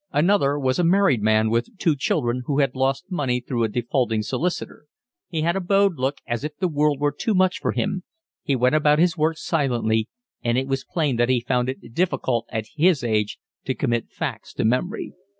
Another 0.11 0.57
was 0.57 0.79
a 0.79 0.83
married 0.83 1.21
man 1.21 1.51
with 1.51 1.77
two 1.77 1.95
children, 1.95 2.41
who 2.47 2.57
had 2.57 2.73
lost 2.73 3.11
money 3.11 3.39
through 3.39 3.63
a 3.63 3.67
defaulting 3.69 4.23
solicitor; 4.23 4.87
he 5.29 5.41
had 5.43 5.55
a 5.55 5.59
bowed 5.61 5.97
look 5.99 6.17
as 6.25 6.43
if 6.43 6.57
the 6.57 6.67
world 6.67 6.99
were 6.99 7.11
too 7.11 7.35
much 7.35 7.59
for 7.59 7.71
him; 7.73 8.01
he 8.41 8.55
went 8.55 8.73
about 8.73 8.97
his 8.97 9.15
work 9.15 9.37
silently, 9.37 10.09
and 10.43 10.57
it 10.57 10.65
was 10.67 10.83
plain 10.91 11.17
that 11.17 11.29
he 11.29 11.39
found 11.39 11.69
it 11.69 11.93
difficult 11.93 12.47
at 12.49 12.65
his 12.75 13.03
age 13.03 13.37
to 13.63 13.75
commit 13.75 14.09
facts 14.09 14.55
to 14.55 14.65
memory. 14.65 15.13